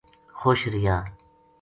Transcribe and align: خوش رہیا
خوش 0.39 0.61
رہیا 0.73 0.97